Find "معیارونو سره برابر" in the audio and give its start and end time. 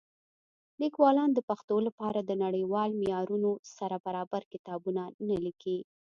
3.01-4.41